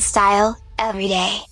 [0.00, 1.47] Style, every day.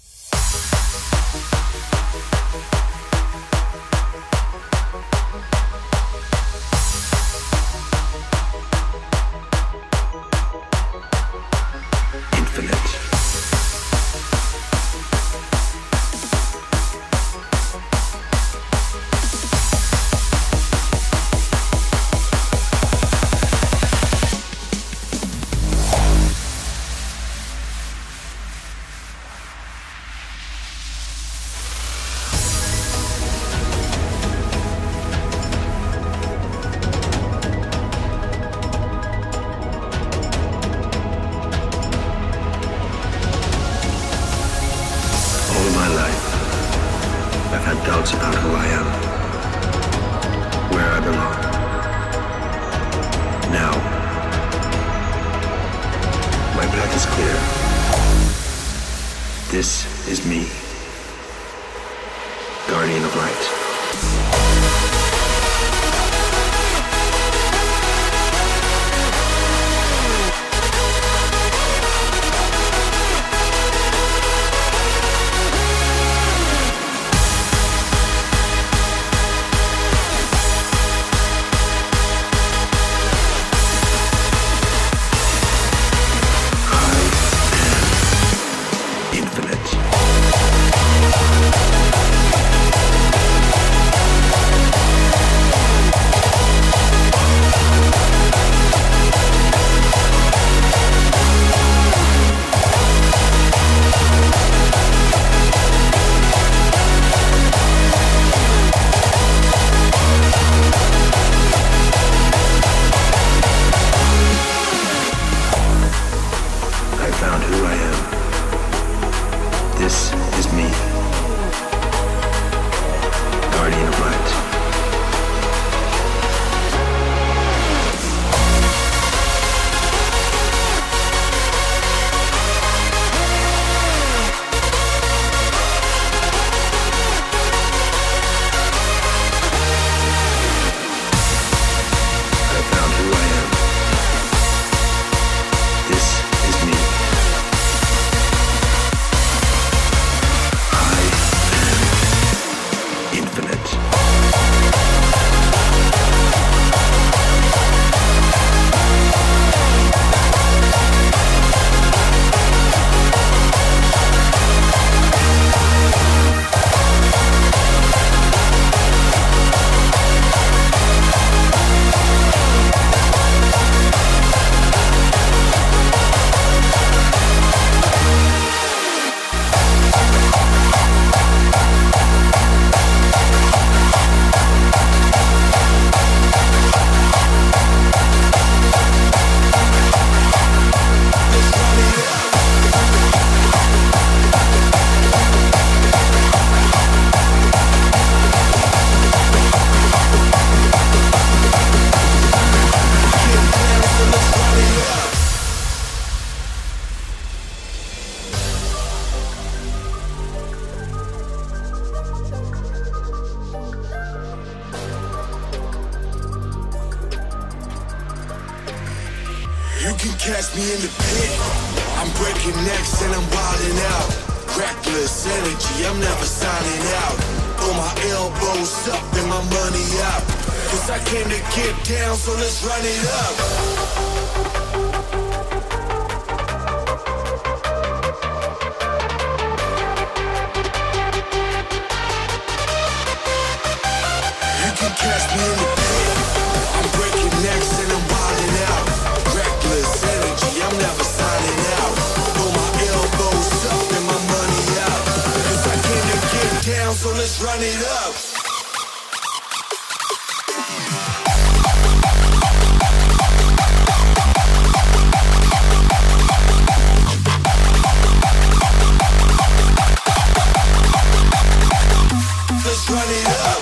[272.89, 273.56] Running up.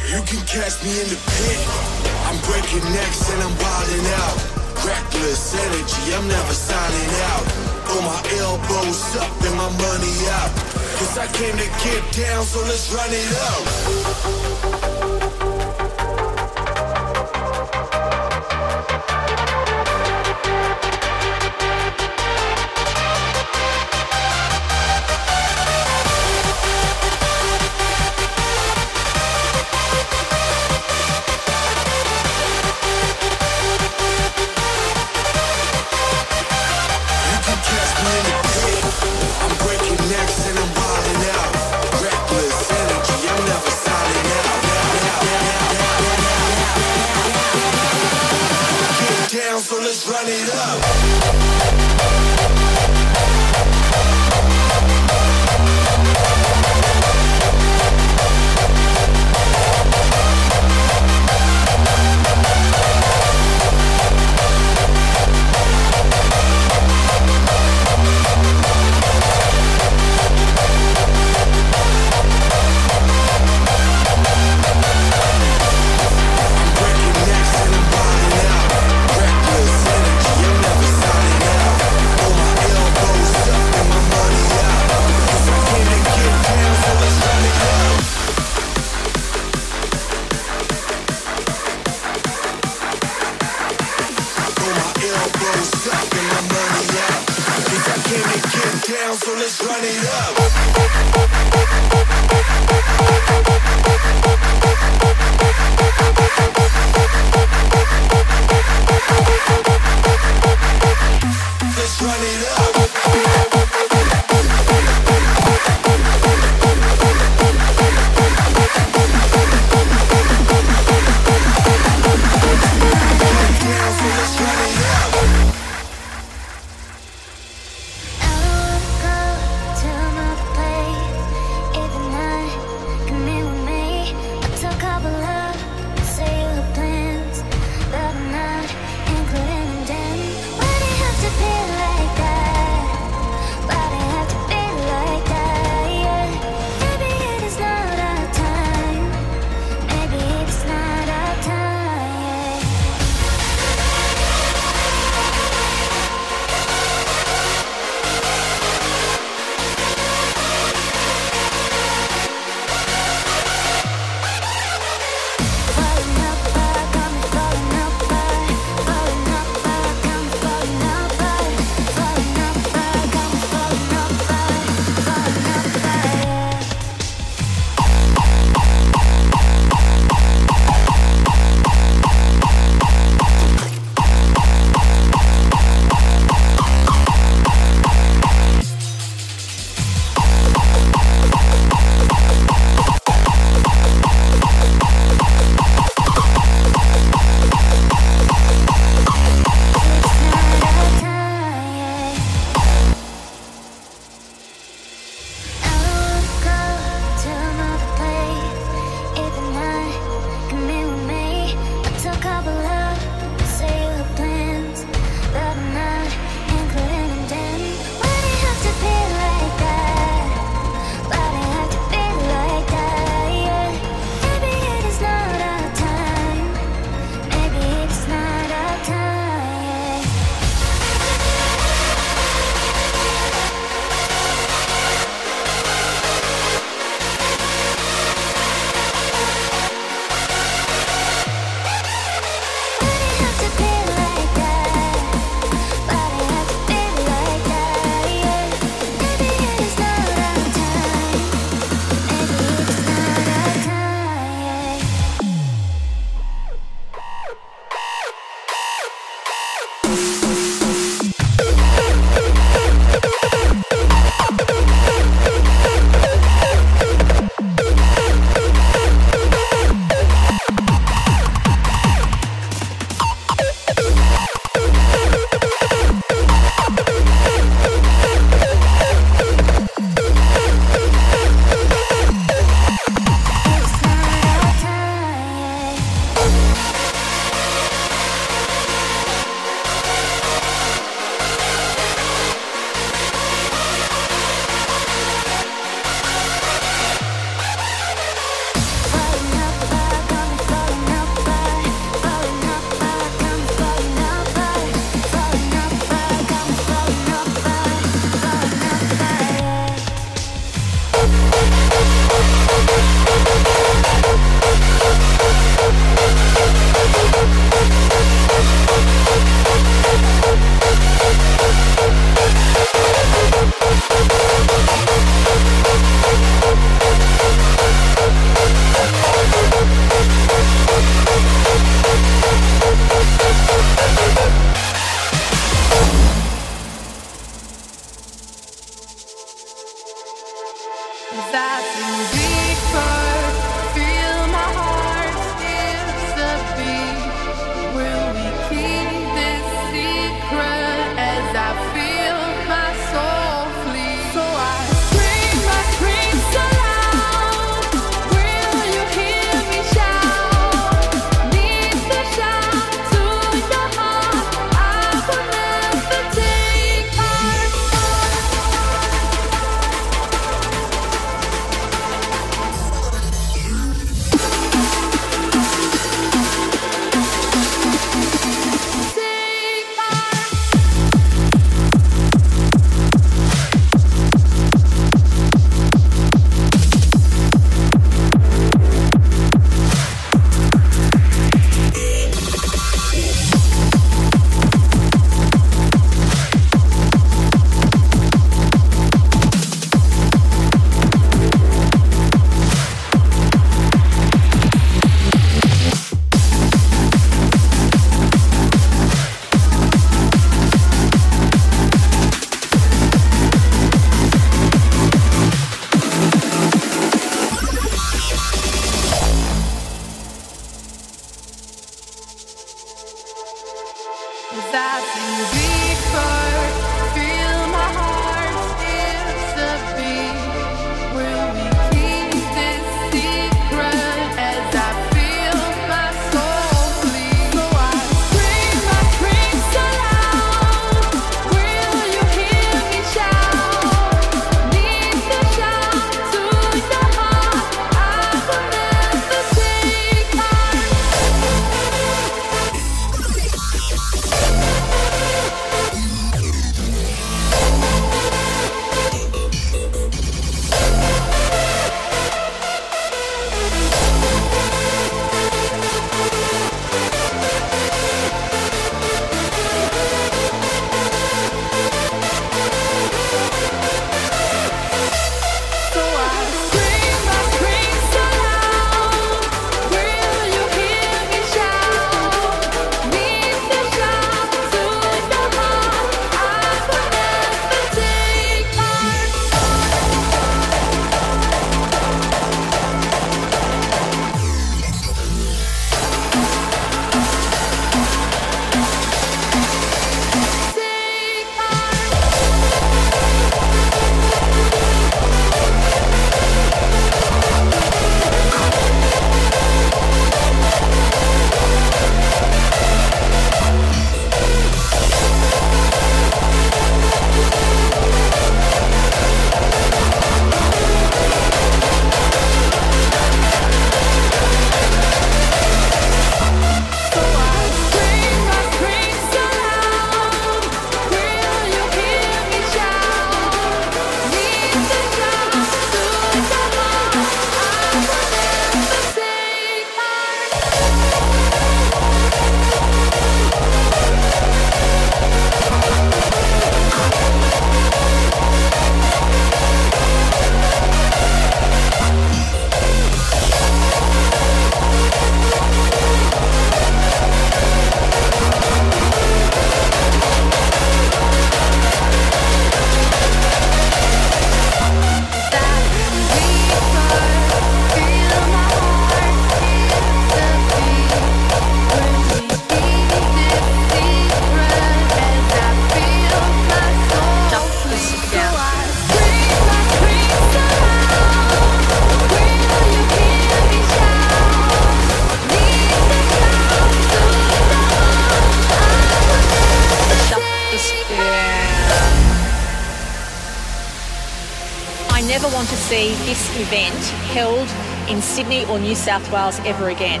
[598.02, 600.00] Sydney or New South Wales ever again.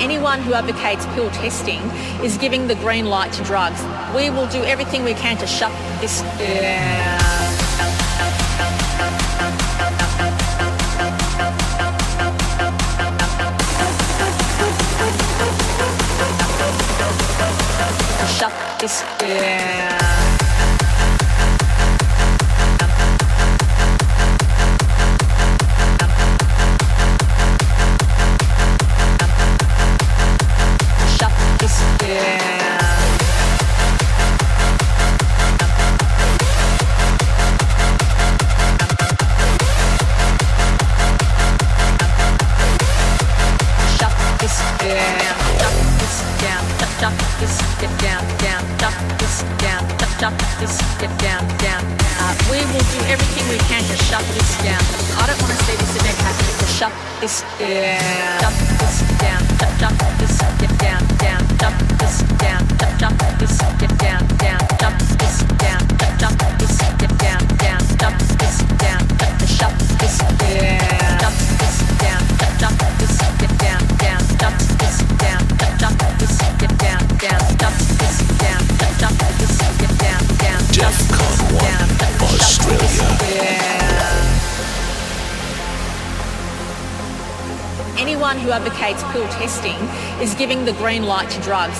[0.00, 1.80] Anyone who advocates pill testing
[2.24, 3.80] is giving the green light to drugs.
[4.14, 7.20] We will do everything we can to shut this down.
[18.38, 20.01] Shut this down.
[90.20, 91.78] Is giving the green light to drugs.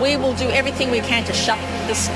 [0.00, 2.08] We will do everything we can to shut this.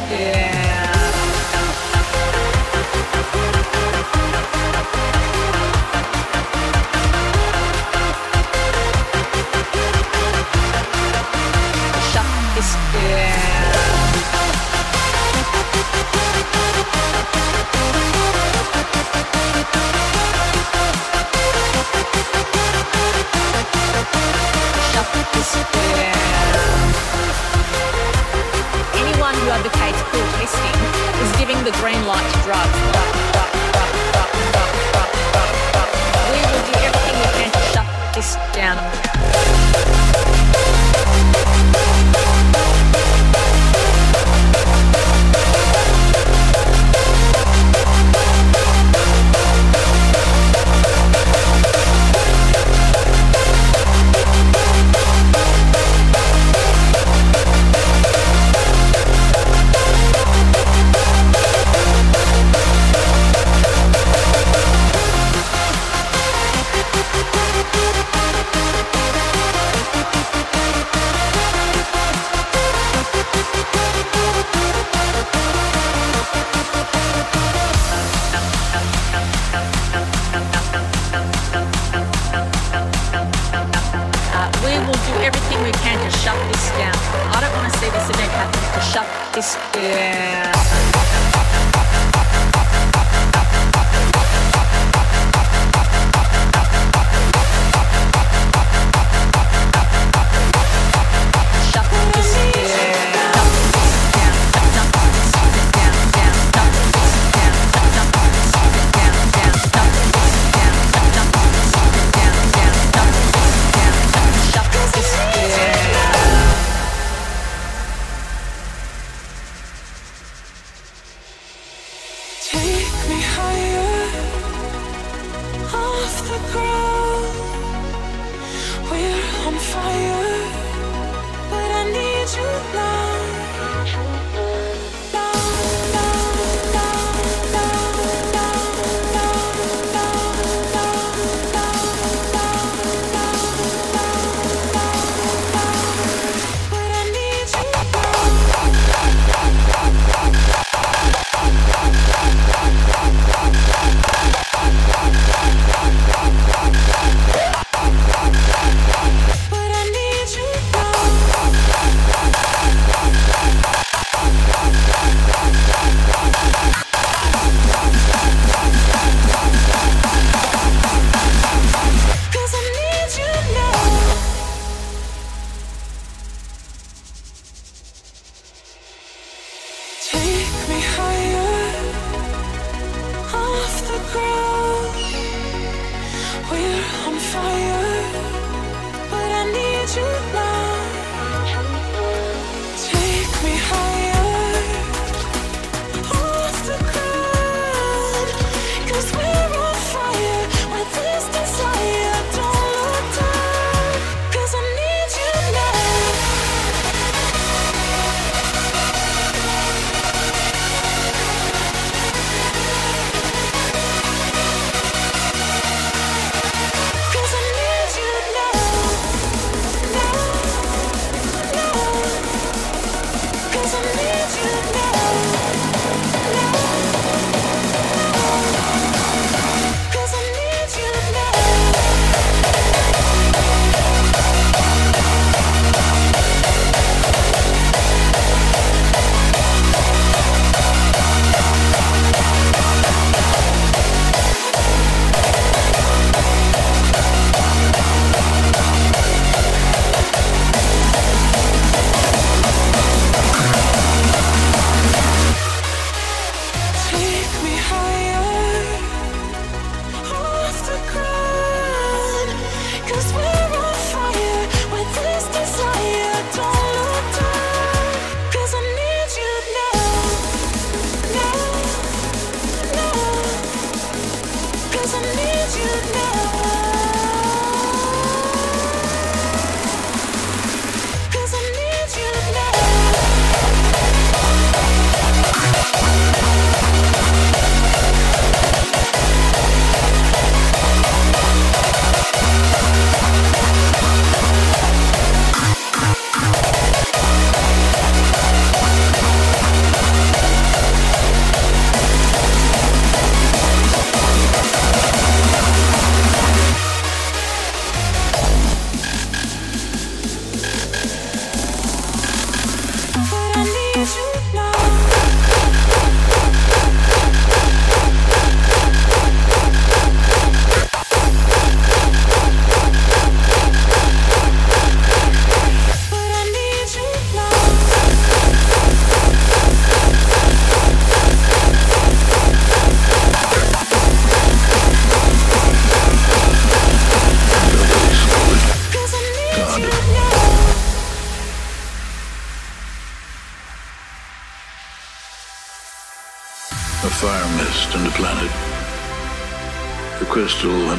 [85.66, 86.94] we can to shut this down.
[87.35, 90.56] I don't want to see this event happen to shut this down.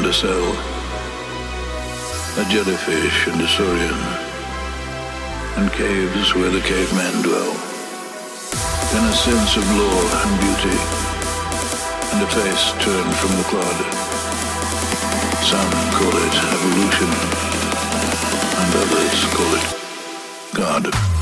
[0.07, 0.47] A cell,
[2.39, 3.99] a jellyfish and a saurian,
[5.57, 7.51] and caves where the cavemen dwell.
[8.93, 10.77] Then a sense of law and beauty,
[12.13, 13.79] and a face turned from the clod.
[15.43, 17.11] Some call it evolution,
[18.61, 19.67] and others call it
[20.53, 21.16] God.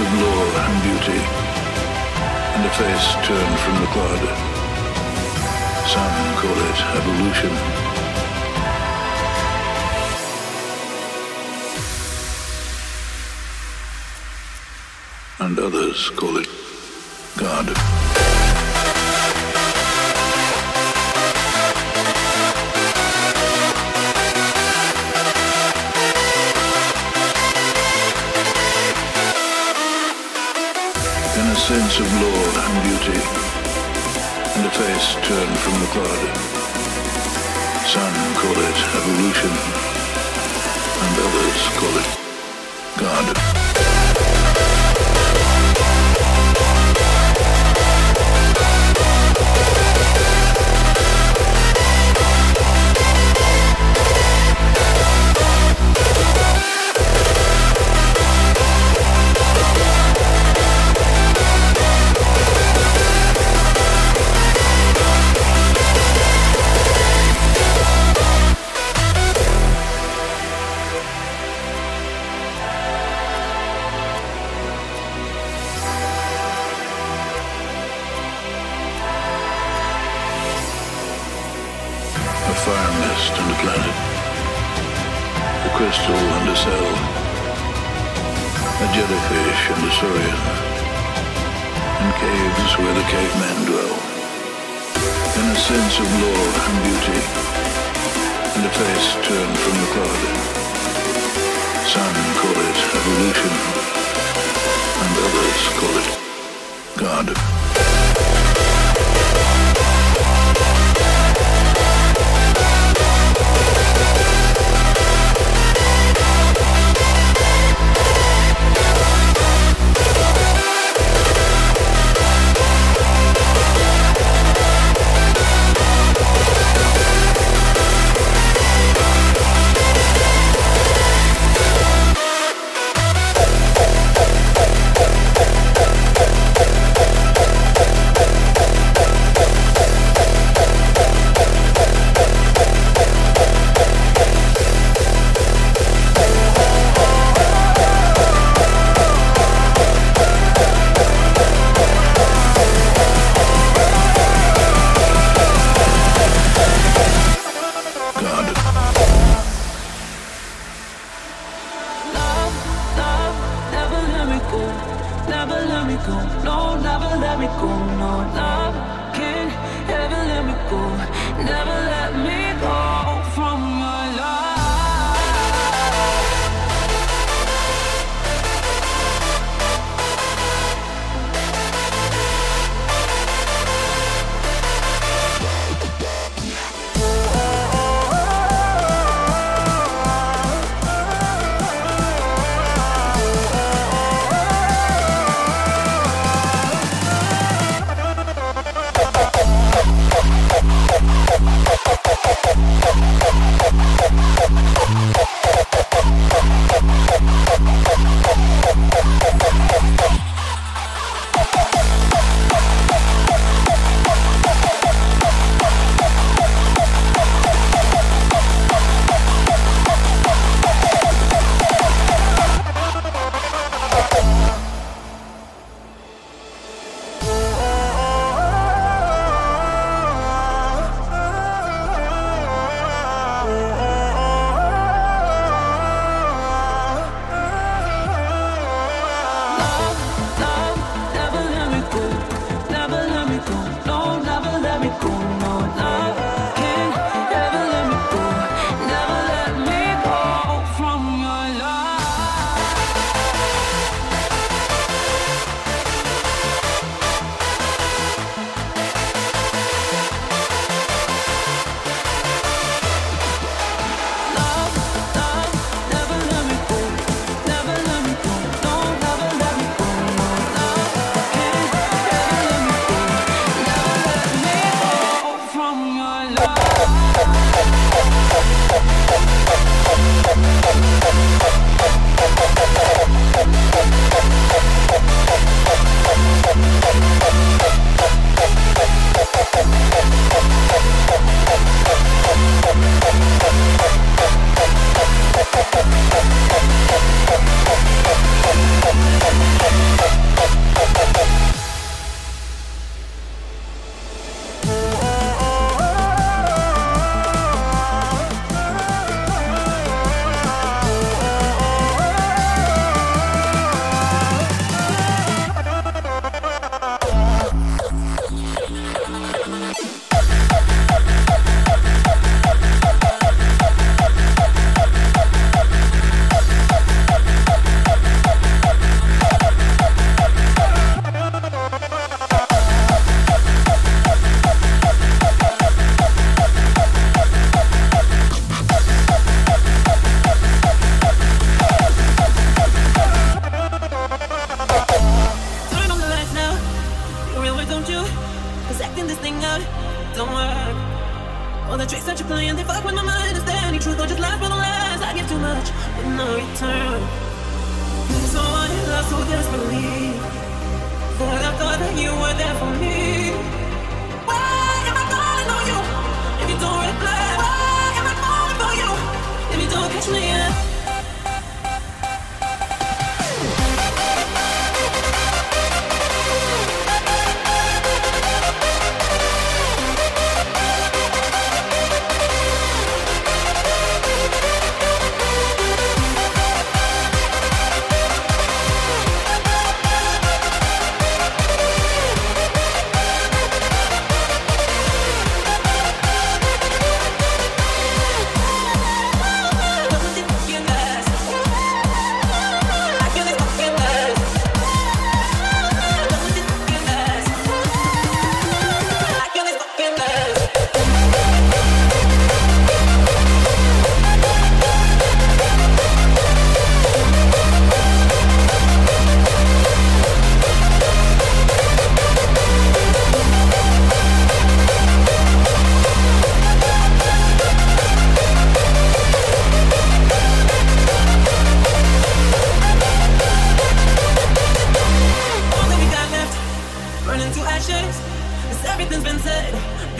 [0.00, 1.20] of law and beauty,
[2.54, 4.22] and a face turned from the cloud.
[5.92, 7.54] Some call it evolution.
[15.40, 16.48] And others call it
[17.36, 18.09] God.
[32.00, 33.20] of law and beauty,
[34.56, 36.30] and a face turned from the cloud.
[37.86, 39.54] Some call it evolution,
[41.02, 42.08] and others call it
[42.96, 43.59] God.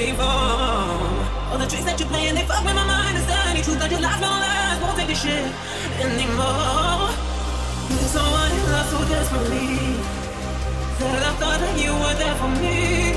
[0.01, 0.25] before.
[1.53, 3.19] All the tricks that you play and they fuck with my mind.
[3.21, 4.81] Is there any truth that your lies won't last?
[4.81, 5.45] Won't take this shit
[6.01, 7.13] anymore.
[7.93, 10.01] You're someone you love so desperately
[11.01, 13.13] that I thought that you were there for me.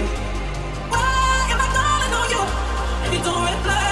[0.92, 2.44] Why am I calling on you
[3.04, 3.83] and you don't reply?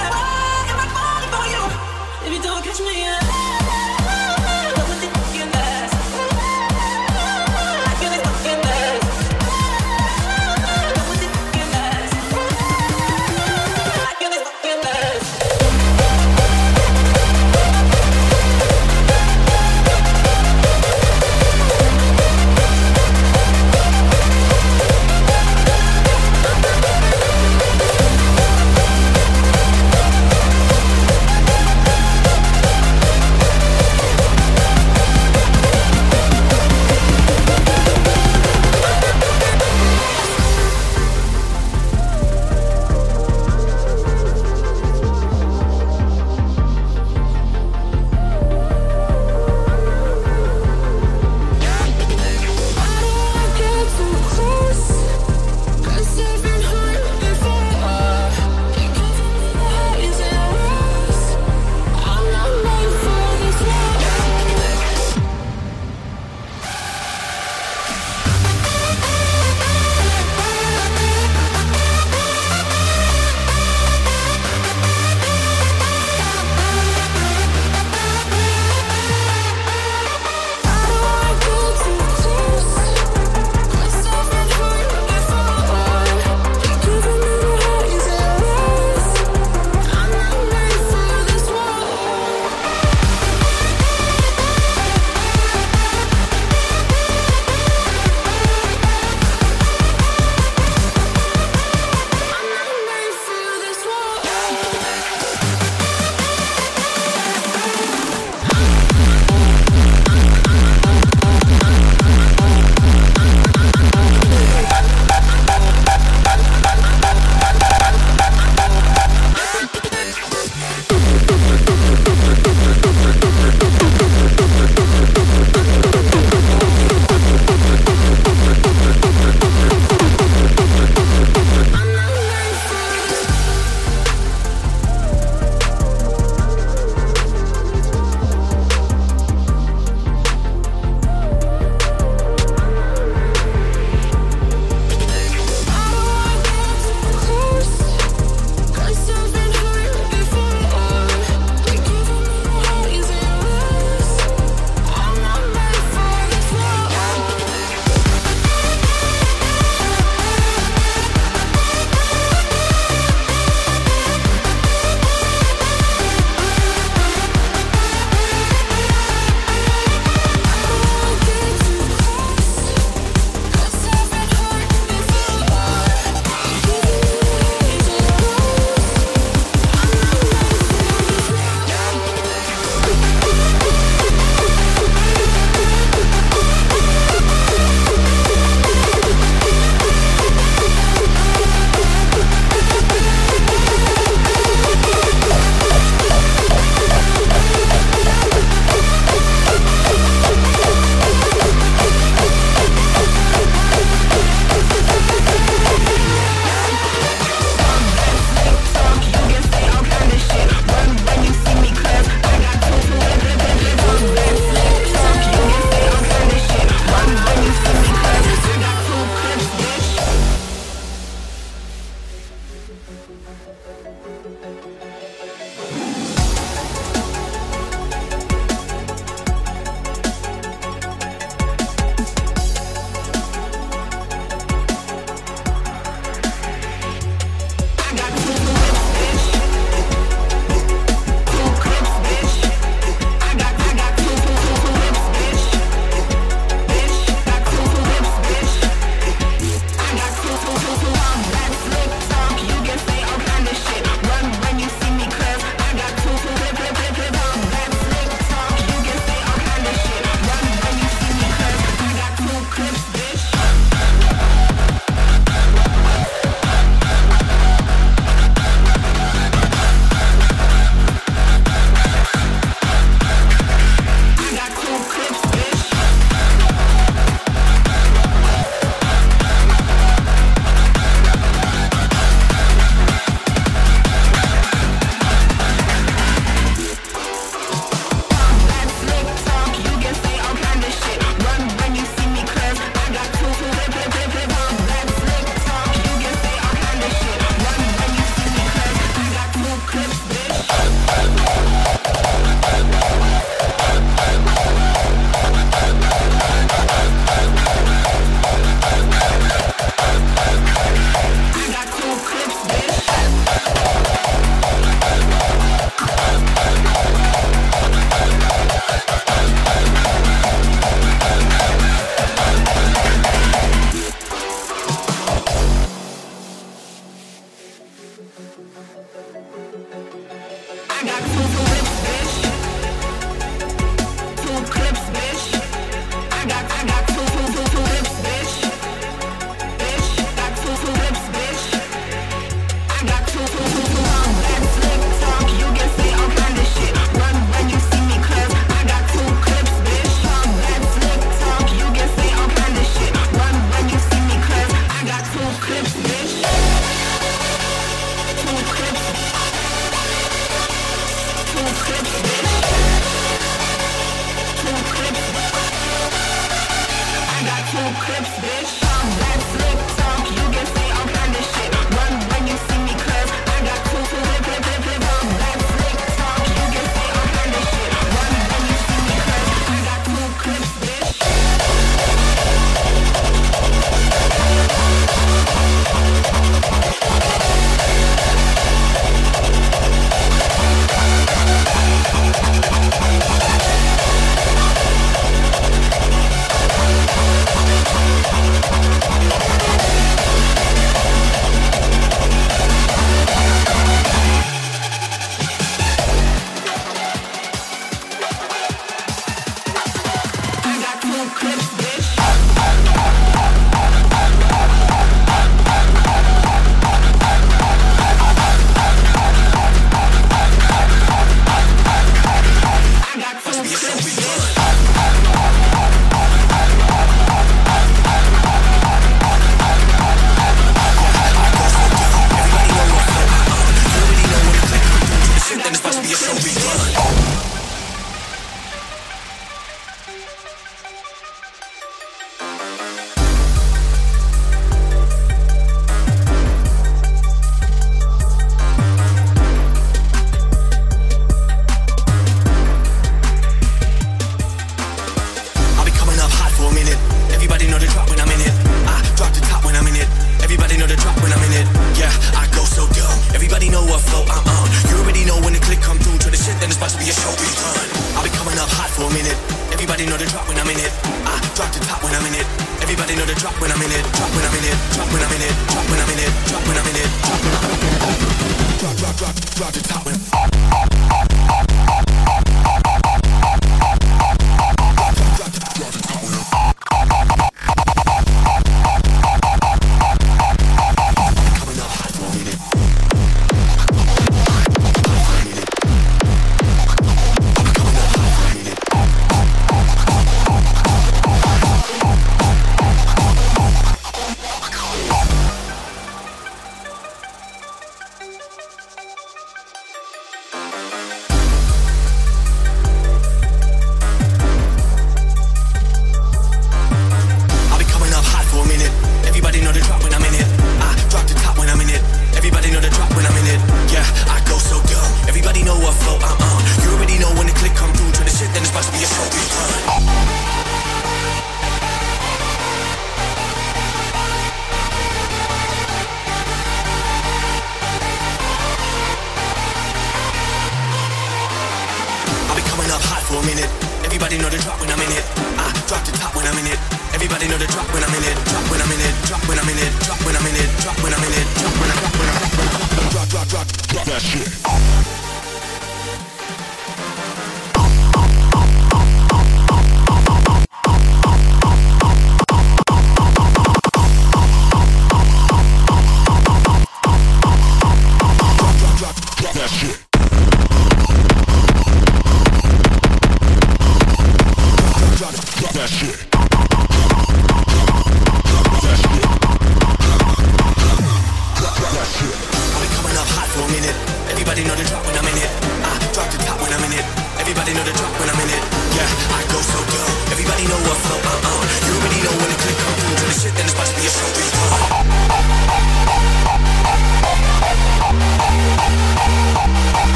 [544.42, 545.04] drop when I'm in it.
[545.38, 546.58] I drop the top when I'm in it.
[546.94, 548.16] Everybody know the drop when I'm in it.
[548.26, 548.94] Drop when I'm in it.
[549.06, 549.72] Drop when I'm in it.
[549.86, 550.50] Drop when I'm in it.
[550.62, 551.26] Drop when I'm in it.
[551.38, 555.01] Drop when I'm drop when I'm drop when drop drop drop drop that shit.